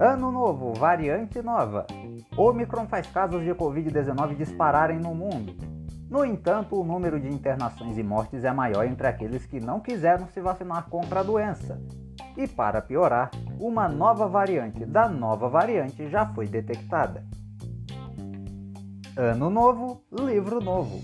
[0.00, 1.84] Ano novo, variante nova.
[2.36, 5.56] Omicron faz casos de Covid-19 dispararem no mundo.
[6.08, 10.28] No entanto, o número de internações e mortes é maior entre aqueles que não quiseram
[10.28, 11.82] se vacinar contra a doença.
[12.36, 17.24] E para piorar, uma nova variante da nova variante já foi detectada.
[19.16, 21.00] Ano novo, livro novo.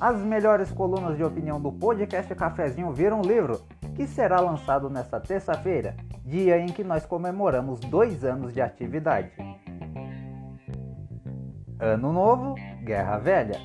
[0.00, 3.60] As melhores colunas de opinião do podcast Cafezinho viram livro,
[3.98, 9.32] que será lançado nesta terça-feira, dia em que nós comemoramos dois anos de atividade.
[11.80, 13.60] Ano Novo, Guerra Velha.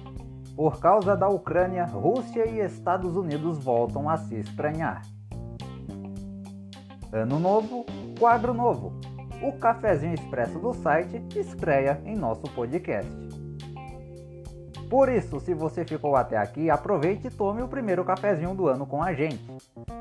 [0.55, 5.03] Por causa da Ucrânia, Rússia e Estados Unidos voltam a se estranhar.
[7.11, 7.85] Ano Novo,
[8.19, 8.99] Quadro Novo.
[9.39, 13.32] O cafezinho expresso do site estreia em nosso podcast.
[14.93, 18.85] Por isso, se você ficou até aqui, aproveite e tome o primeiro cafezinho do ano
[18.85, 19.43] com a gente.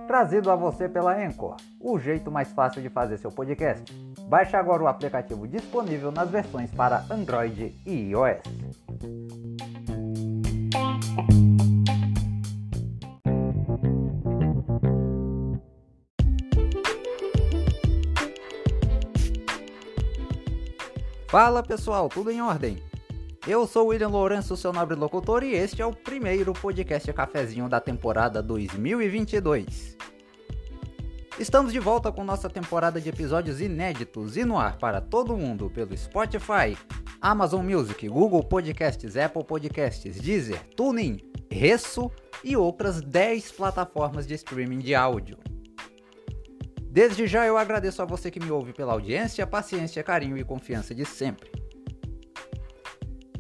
[0.07, 3.91] Trazido a você pela Anchor, o jeito mais fácil de fazer seu podcast.
[4.29, 8.43] Baixe agora o aplicativo disponível nas versões para Android e iOS.
[21.29, 22.92] Fala pessoal, tudo em ordem?
[23.45, 27.81] Eu sou William Lourenço, seu nobre locutor, e este é o primeiro podcast cafezinho da
[27.81, 29.97] temporada 2022.
[31.41, 35.69] Estamos de volta com nossa temporada de episódios inéditos e no ar para todo mundo
[35.69, 36.79] pelo Spotify,
[37.21, 41.19] Amazon Music, Google Podcasts, Apple Podcasts, Deezer, TuneIn,
[41.51, 42.13] Resso
[42.45, 45.37] e outras 10 plataformas de streaming de áudio.
[46.81, 50.95] Desde já eu agradeço a você que me ouve pela audiência, paciência, carinho e confiança
[50.95, 51.51] de sempre.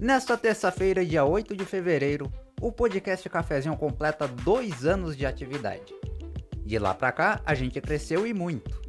[0.02, 2.28] Nesta terça-feira, dia 8 de fevereiro,
[2.60, 5.94] o podcast Cafezinho completa dois anos de atividade.
[6.66, 8.82] De lá para cá, a gente cresceu e muito.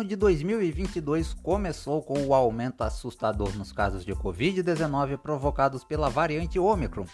[0.00, 6.58] Ano de 2022 começou com o aumento assustador nos casos de Covid-19 provocados pela variante
[6.58, 7.04] Omicron,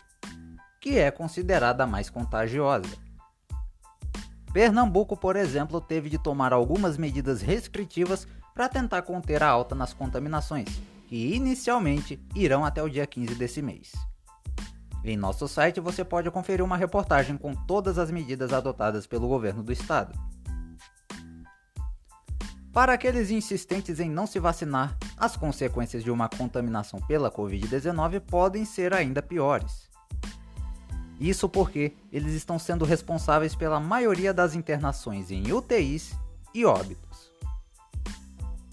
[0.80, 2.88] que é considerada a mais contagiosa.
[4.52, 9.92] Pernambuco, por exemplo, teve de tomar algumas medidas restritivas para tentar conter a alta nas
[9.92, 10.68] contaminações,
[11.08, 13.92] que inicialmente irão até o dia 15 desse mês.
[15.04, 19.62] Em nosso site você pode conferir uma reportagem com todas as medidas adotadas pelo governo
[19.62, 20.16] do estado.
[22.76, 28.66] Para aqueles insistentes em não se vacinar, as consequências de uma contaminação pela Covid-19 podem
[28.66, 29.88] ser ainda piores.
[31.18, 36.14] Isso porque eles estão sendo responsáveis pela maioria das internações em UTIs
[36.52, 37.32] e óbitos.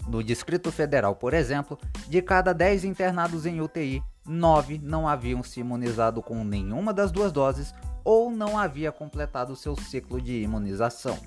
[0.06, 5.60] No Distrito Federal, por exemplo, de cada 10 internados em UTI, 9 não haviam se
[5.60, 7.72] imunizado com nenhuma das duas doses
[8.04, 11.18] ou não havia completado seu ciclo de imunização.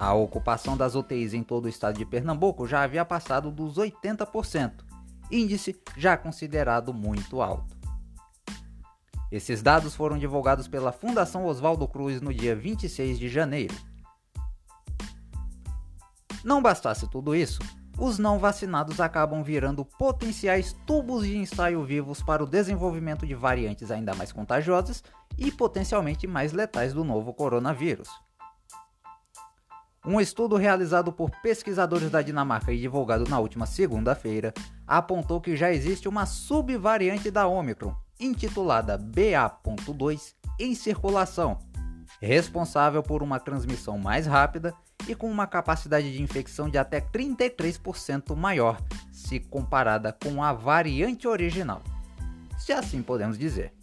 [0.00, 4.82] A ocupação das UTIs em todo o estado de Pernambuco já havia passado dos 80%,
[5.30, 7.76] índice já considerado muito alto.
[9.30, 13.74] Esses dados foram divulgados pela Fundação Oswaldo Cruz no dia 26 de janeiro.
[16.42, 17.60] Não bastasse tudo isso,
[17.98, 23.90] os não vacinados acabam virando potenciais tubos de ensaio vivos para o desenvolvimento de variantes
[23.90, 25.04] ainda mais contagiosas
[25.36, 28.08] e potencialmente mais letais do novo coronavírus.
[30.06, 34.54] Um estudo realizado por pesquisadores da Dinamarca e divulgado na última segunda-feira
[34.86, 41.58] apontou que já existe uma subvariante da Omicron, intitulada BA.2, em circulação,
[42.18, 44.72] responsável por uma transmissão mais rápida
[45.06, 48.80] e com uma capacidade de infecção de até 33% maior
[49.12, 51.82] se comparada com a variante original,
[52.58, 53.79] se assim podemos dizer.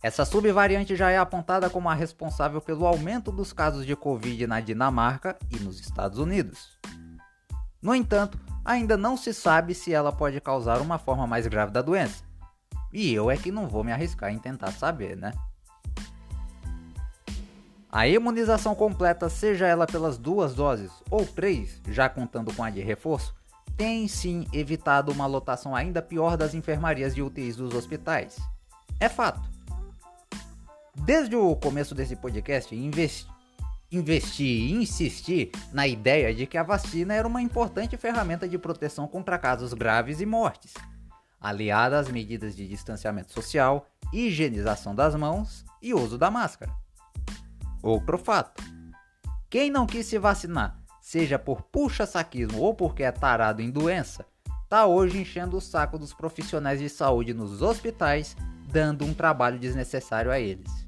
[0.00, 4.60] Essa subvariante já é apontada como a responsável pelo aumento dos casos de Covid na
[4.60, 6.78] Dinamarca e nos Estados Unidos.
[7.82, 11.82] No entanto, ainda não se sabe se ela pode causar uma forma mais grave da
[11.82, 12.22] doença.
[12.92, 15.32] E eu é que não vou me arriscar em tentar saber, né?
[17.90, 22.80] A imunização completa, seja ela pelas duas doses ou três, já contando com a de
[22.80, 23.34] reforço,
[23.76, 28.36] tem sim evitado uma lotação ainda pior das enfermarias e UTIs dos hospitais.
[29.00, 29.57] É fato.
[31.04, 33.26] Desde o começo desse podcast, investi,
[33.90, 39.06] investi e insisti na ideia de que a vacina era uma importante ferramenta de proteção
[39.06, 40.74] contra casos graves e mortes,
[41.40, 46.72] aliada às medidas de distanciamento social, higienização das mãos e uso da máscara.
[47.82, 48.62] Outro fato:
[49.48, 54.26] quem não quis se vacinar, seja por puxa-saquismo ou porque é tarado em doença,
[54.68, 58.36] tá hoje enchendo o saco dos profissionais de saúde nos hospitais,
[58.70, 60.87] dando um trabalho desnecessário a eles.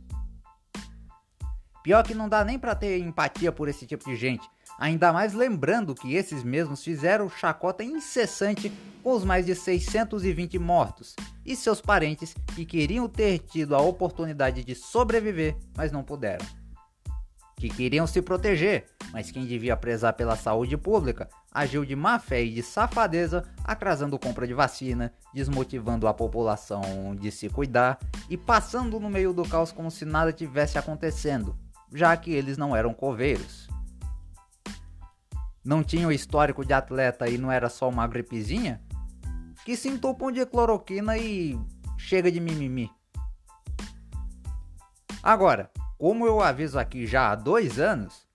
[1.82, 4.46] Pior que não dá nem para ter empatia por esse tipo de gente,
[4.78, 8.70] ainda mais lembrando que esses mesmos fizeram chacota incessante
[9.02, 14.62] com os mais de 620 mortos e seus parentes que queriam ter tido a oportunidade
[14.62, 16.44] de sobreviver, mas não puderam.
[17.56, 22.42] Que queriam se proteger, mas quem devia prezar pela saúde pública agiu de má fé
[22.42, 27.98] e de safadeza, atrasando compra de vacina, desmotivando a população de se cuidar
[28.28, 31.54] e passando no meio do caos como se nada tivesse acontecendo,
[31.92, 33.68] já que eles não eram coveiros.
[35.64, 38.80] Não tinham histórico de atleta e não era só uma gripezinha?
[39.64, 41.58] Que se entupam de cloroquina e
[41.98, 42.90] chega de mimimi.
[45.22, 48.26] Agora, como eu aviso aqui já há dois anos,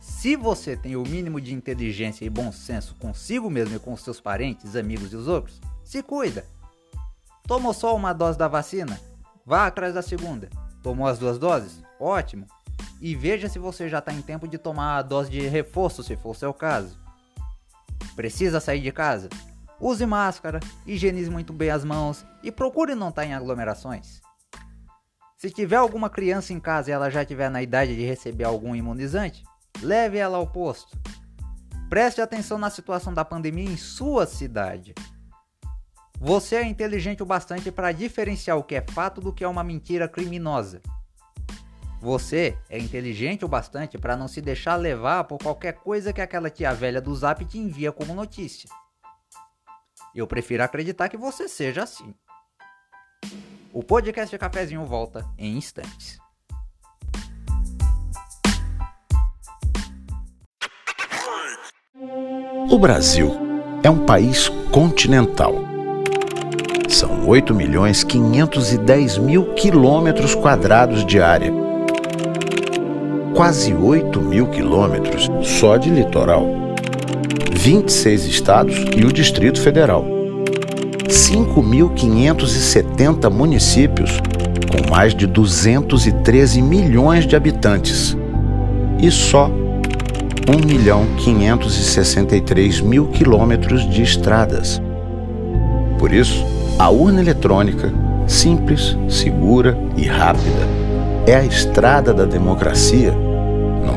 [0.00, 4.20] se você tem o mínimo de inteligência e bom senso consigo mesmo e com seus
[4.20, 6.44] parentes, amigos e os outros, se cuida.
[7.46, 8.98] Tomou só uma dose da vacina?
[9.46, 10.48] Vá atrás da segunda.
[10.82, 11.80] Tomou as duas doses?
[12.04, 12.46] Ótimo.
[13.00, 16.14] E veja se você já está em tempo de tomar a dose de reforço, se
[16.16, 16.98] for o seu caso.
[18.14, 19.30] Precisa sair de casa?
[19.80, 24.20] Use máscara, higienize muito bem as mãos e procure não estar tá em aglomerações.
[25.38, 28.76] Se tiver alguma criança em casa e ela já estiver na idade de receber algum
[28.76, 29.42] imunizante,
[29.80, 30.98] leve ela ao posto.
[31.88, 34.94] Preste atenção na situação da pandemia em sua cidade.
[36.20, 39.64] Você é inteligente o bastante para diferenciar o que é fato do que é uma
[39.64, 40.82] mentira criminosa.
[42.04, 46.50] Você é inteligente o bastante para não se deixar levar por qualquer coisa que aquela
[46.50, 48.68] tia velha do Zap te envia como notícia.
[50.14, 52.14] Eu prefiro acreditar que você seja assim.
[53.72, 56.18] O podcast de Cafezinho volta em instantes.
[62.70, 63.30] O Brasil
[63.82, 65.54] é um país continental.
[66.86, 71.63] São 8 milhões 510 mil quilômetros quadrados de área.
[73.34, 76.46] Quase 8 mil quilômetros só de litoral.
[77.52, 80.04] 26 estados e o Distrito Federal
[81.08, 84.20] 5.570 municípios,
[84.70, 88.16] com mais de 213 milhões de habitantes,
[89.00, 89.50] e só
[90.46, 94.80] 1.563 mil quilômetros de estradas.
[95.98, 96.46] Por isso,
[96.78, 97.92] a urna eletrônica,
[98.28, 100.84] simples, segura e rápida,
[101.26, 103.23] é a estrada da democracia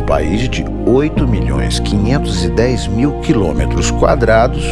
[0.08, 4.64] país de 8 milhões 510 mil quilômetros quadrados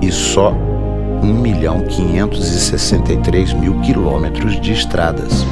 [0.00, 5.44] e só 1 milhão 563 mil quilômetros de estradas.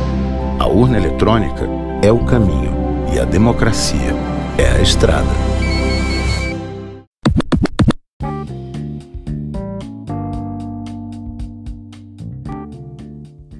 [0.60, 1.66] A urna eletrônica
[2.02, 2.72] é o caminho
[3.12, 4.14] e a democracia
[4.56, 5.26] é a estrada.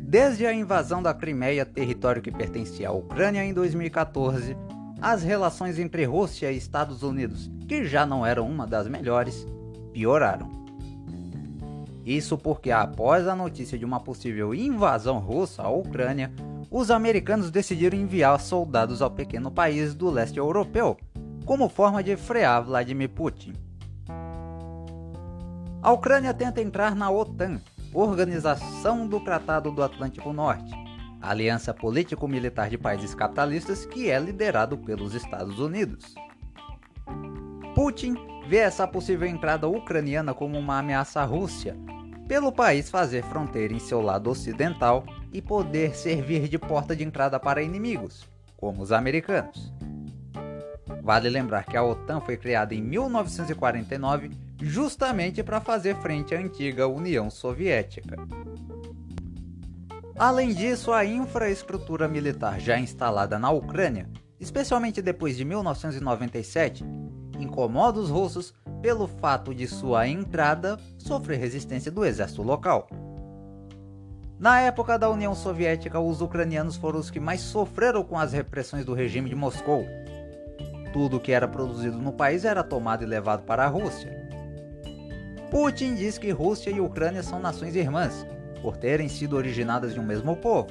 [0.01, 4.57] Desde a invasão da Crimeia, território que pertencia à Ucrânia em 2014,
[5.01, 9.47] as relações entre Rússia e Estados Unidos, que já não eram uma das melhores,
[9.93, 10.51] pioraram.
[12.05, 16.33] Isso porque, após a notícia de uma possível invasão russa à Ucrânia,
[16.71, 20.97] os americanos decidiram enviar soldados ao pequeno país do leste europeu,
[21.45, 23.53] como forma de frear Vladimir Putin.
[25.83, 27.61] A Ucrânia tenta entrar na OTAN,
[27.93, 30.71] Organização do Tratado do Atlântico Norte,
[31.21, 36.15] aliança político-militar de países capitalistas que é liderado pelos Estados Unidos.
[37.75, 38.15] Putin
[38.49, 41.77] vê essa possível entrada ucraniana como uma ameaça à Rússia,
[42.27, 47.39] pelo país fazer fronteira em seu lado ocidental e poder servir de porta de entrada
[47.39, 49.73] para inimigos, como os americanos.
[51.03, 56.87] Vale lembrar que a OTAN foi criada em 1949 justamente para fazer frente à antiga
[56.87, 58.17] União Soviética.
[60.21, 64.07] Além disso, a infraestrutura militar já instalada na Ucrânia,
[64.39, 66.85] especialmente depois de 1997,
[67.39, 72.87] incomoda os russos pelo fato de sua entrada sofrer resistência do exército local.
[74.39, 78.85] Na época da União Soviética, os ucranianos foram os que mais sofreram com as repressões
[78.85, 79.87] do regime de Moscou.
[80.93, 84.21] Tudo que era produzido no país era tomado e levado para a Rússia.
[85.51, 88.27] Putin diz que Rússia e Ucrânia são nações irmãs,
[88.63, 90.69] por terem sido originadas de um mesmo povo,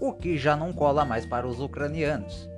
[0.00, 2.48] o que já não cola mais para os ucranianos.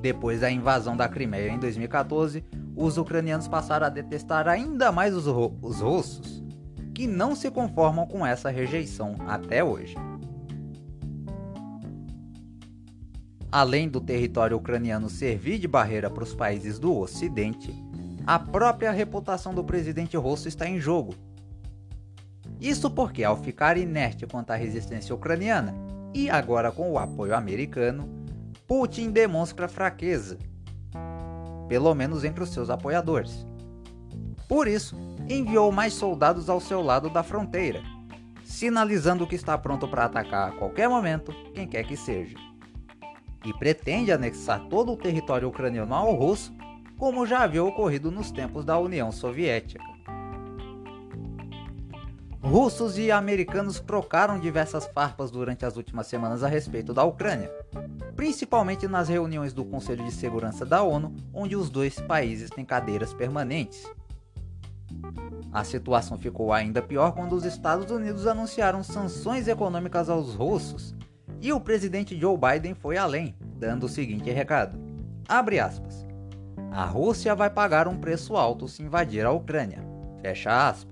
[0.00, 2.44] Depois da invasão da Crimeia em 2014,
[2.74, 6.42] os ucranianos passaram a detestar ainda mais os, os russos,
[6.94, 9.94] que não se conformam com essa rejeição até hoje.
[13.50, 17.72] Além do território ucraniano servir de barreira para os países do Ocidente,
[18.26, 21.14] a própria reputação do presidente russo está em jogo.
[22.62, 25.74] Isso porque, ao ficar inerte quanto à resistência ucraniana,
[26.14, 28.08] e agora com o apoio americano,
[28.68, 30.38] Putin demonstra fraqueza,
[31.68, 33.44] pelo menos entre os seus apoiadores.
[34.48, 34.96] Por isso,
[35.28, 37.82] enviou mais soldados ao seu lado da fronteira,
[38.44, 42.36] sinalizando que está pronto para atacar a qualquer momento quem quer que seja.
[43.44, 46.54] E pretende anexar todo o território ucraniano ao russo,
[46.96, 49.82] como já havia ocorrido nos tempos da União Soviética.
[52.42, 57.48] Russos e americanos trocaram diversas farpas durante as últimas semanas a respeito da Ucrânia,
[58.16, 63.14] principalmente nas reuniões do Conselho de Segurança da ONU, onde os dois países têm cadeiras
[63.14, 63.88] permanentes.
[65.52, 70.94] A situação ficou ainda pior quando os Estados Unidos anunciaram sanções econômicas aos russos
[71.40, 74.78] e o presidente Joe Biden foi além, dando o seguinte recado:
[75.28, 76.06] abre aspas.
[76.72, 79.84] A Rússia vai pagar um preço alto se invadir a Ucrânia.
[80.22, 80.91] Fecha aspas.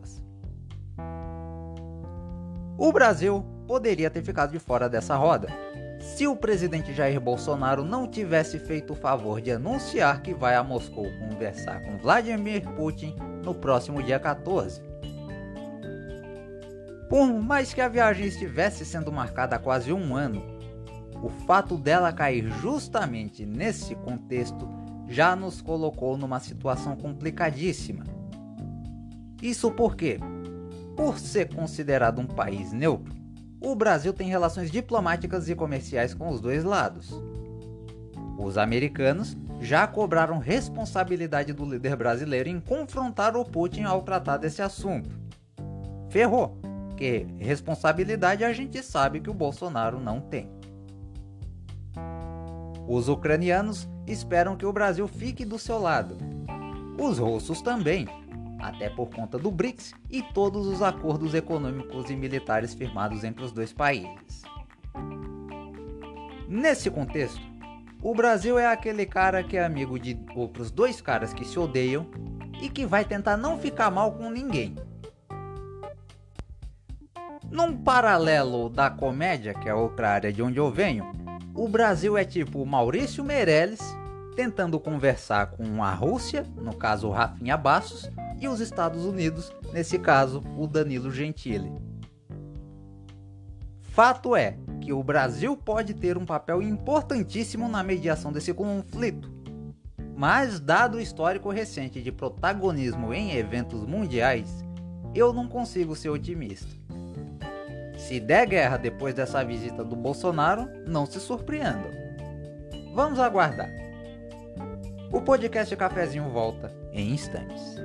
[2.80, 5.48] O Brasil poderia ter ficado de fora dessa roda,
[6.00, 10.64] se o presidente Jair Bolsonaro não tivesse feito o favor de anunciar que vai a
[10.64, 14.80] Moscou conversar com Vladimir Putin no próximo dia 14.
[17.06, 20.42] Por mais que a viagem estivesse sendo marcada há quase um ano,
[21.22, 24.66] o fato dela cair justamente nesse contexto
[25.06, 28.04] já nos colocou numa situação complicadíssima.
[29.42, 30.18] Isso porque
[31.00, 33.14] por ser considerado um país neutro,
[33.58, 37.10] o Brasil tem relações diplomáticas e comerciais com os dois lados.
[38.38, 44.60] Os americanos já cobraram responsabilidade do líder brasileiro em confrontar o Putin ao tratar desse
[44.60, 45.08] assunto.
[46.10, 46.60] Ferrou,
[46.98, 50.50] que responsabilidade a gente sabe que o Bolsonaro não tem.
[52.86, 56.18] Os ucranianos esperam que o Brasil fique do seu lado.
[56.98, 58.06] Os russos também,
[58.60, 63.52] até por conta do BRICS e todos os acordos econômicos e militares firmados entre os
[63.52, 64.42] dois países.
[66.48, 67.40] Nesse contexto,
[68.02, 72.06] o Brasil é aquele cara que é amigo de outros dois caras que se odeiam
[72.60, 74.74] e que vai tentar não ficar mal com ninguém.
[77.50, 81.10] Num paralelo da comédia, que é outra área de onde eu venho,
[81.54, 83.80] o Brasil é tipo Maurício Meirelles
[84.36, 90.42] tentando conversar com a Rússia, no caso Rafinha Bassos, e os Estados Unidos, nesse caso
[90.56, 91.70] o Danilo Gentili.
[93.90, 99.30] Fato é que o Brasil pode ter um papel importantíssimo na mediação desse conflito,
[100.16, 104.62] mas, dado o histórico recente de protagonismo em eventos mundiais,
[105.14, 106.68] eu não consigo ser otimista.
[107.96, 111.90] Se der guerra depois dessa visita do Bolsonaro, não se surpreendam.
[112.94, 113.70] Vamos aguardar.
[115.10, 117.76] O podcast Cafezinho volta em instantes.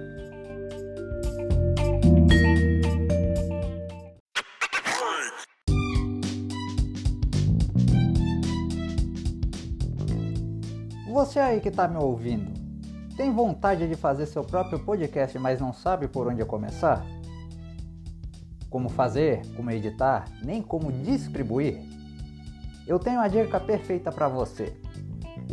[11.15, 12.51] Você aí que está me ouvindo,
[13.15, 17.05] tem vontade de fazer seu próprio podcast, mas não sabe por onde começar?
[18.69, 21.79] Como fazer, como editar, nem como distribuir?
[22.85, 24.77] Eu tenho a dica perfeita para você.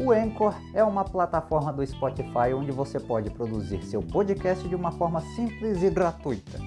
[0.04, 4.90] O Anchor é uma plataforma do Spotify onde você pode produzir seu podcast de uma
[4.90, 6.58] forma simples e gratuita.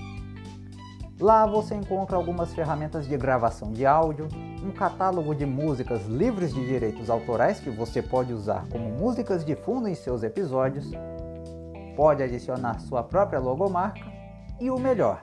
[1.20, 4.28] Lá você encontra algumas ferramentas de gravação de áudio,
[4.64, 9.56] um catálogo de músicas livres de direitos autorais que você pode usar como músicas de
[9.56, 10.92] fundo em seus episódios,
[11.96, 14.02] pode adicionar sua própria logomarca
[14.60, 15.22] e o melhor,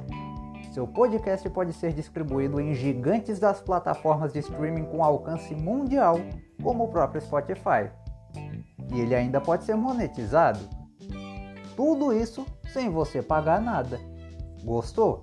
[0.72, 6.16] seu podcast pode ser distribuído em gigantes das plataformas de streaming com alcance mundial,
[6.62, 7.90] como o próprio Spotify.
[8.90, 10.60] E ele ainda pode ser monetizado.
[11.76, 14.00] Tudo isso sem você pagar nada.
[14.64, 15.20] Gostou?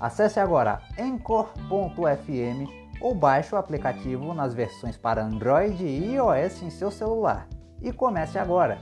[0.00, 2.68] Acesse agora anchor.fm
[3.00, 7.48] ou baixe o aplicativo nas versões para Android e iOS em seu celular
[7.80, 8.80] e comece agora.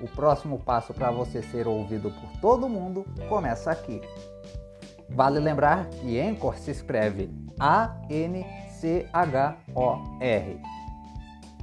[0.00, 4.00] O próximo passo para você ser ouvido por todo mundo começa aqui.
[5.10, 8.48] Vale lembrar que Anchor se escreve A-N-C-H-O-R.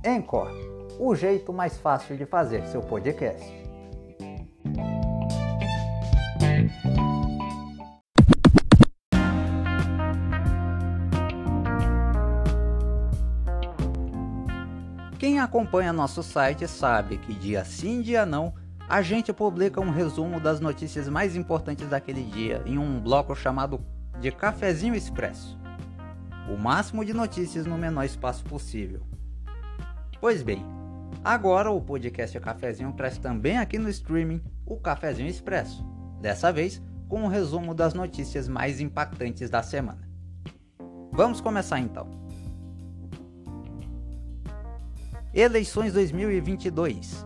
[0.05, 0.51] Anchor,
[0.99, 3.64] o jeito mais fácil de fazer seu podcast.
[15.55, 18.53] Acompanha nosso site sabe que dia sim, dia não,
[18.89, 23.79] a gente publica um resumo das notícias mais importantes daquele dia em um bloco chamado
[24.19, 25.57] de Cafezinho Expresso.
[26.53, 29.01] O máximo de notícias no menor espaço possível.
[30.19, 30.61] Pois bem,
[31.23, 35.85] agora o podcast Cafezinho traz também aqui no streaming o Cafezinho Expresso,
[36.19, 40.05] dessa vez com um resumo das notícias mais impactantes da semana.
[41.13, 42.24] Vamos começar então.
[45.37, 47.25] Eleições 2022.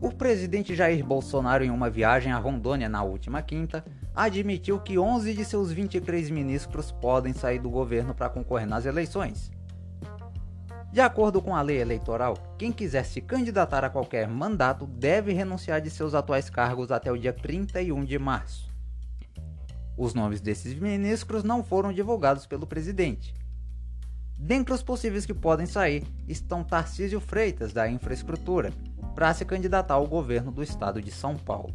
[0.00, 3.84] O presidente Jair Bolsonaro, em uma viagem a Rondônia na última quinta,
[4.14, 9.50] admitiu que 11 de seus 23 ministros podem sair do governo para concorrer nas eleições.
[10.92, 15.80] De acordo com a lei eleitoral, quem quiser se candidatar a qualquer mandato deve renunciar
[15.80, 18.72] de seus atuais cargos até o dia 31 de março.
[19.96, 23.34] Os nomes desses ministros não foram divulgados pelo presidente,
[24.38, 28.72] Dentre os possíveis que podem sair estão Tarcísio Freitas, da Infraestrutura,
[29.14, 31.74] para se candidatar ao governo do estado de São Paulo.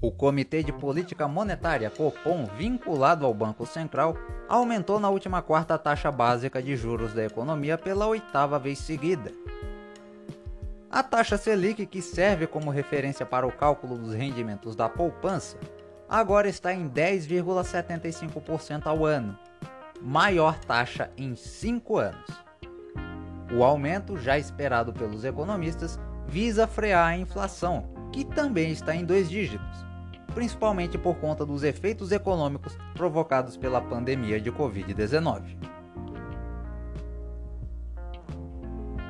[0.00, 4.16] O Comitê de Política Monetária Copom, vinculado ao Banco Central,
[4.48, 9.32] aumentou na última quarta a taxa básica de juros da economia pela oitava vez seguida.
[10.88, 15.58] A taxa Selic, que serve como referência para o cálculo dos rendimentos da poupança,
[16.08, 19.36] agora está em 10,75% ao ano,
[20.00, 22.26] maior taxa em cinco anos.
[23.52, 29.28] O aumento, já esperado pelos economistas, visa frear a inflação, que também está em dois
[29.28, 29.86] dígitos,
[30.34, 35.56] principalmente por conta dos efeitos econômicos provocados pela pandemia de Covid-19.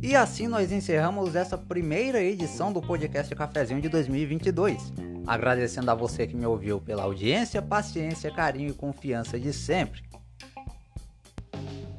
[0.00, 5.03] E assim nós encerramos essa primeira edição do podcast Cafezinho de 2022.
[5.26, 10.02] Agradecendo a você que me ouviu pela audiência, paciência, carinho e confiança de sempre.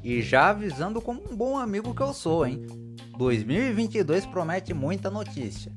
[0.04, 2.66] E já avisando como um bom amigo que eu sou, hein?
[3.18, 5.72] 2022 promete muita notícia.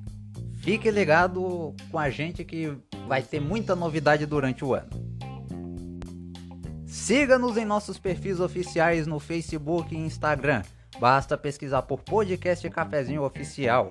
[0.56, 4.90] Fique ligado com a gente que vai ter muita novidade durante o ano.
[6.86, 10.62] Siga-nos em nossos perfis oficiais no Facebook e Instagram
[10.98, 13.88] Basta pesquisar por podcast Cafezinho Oficial.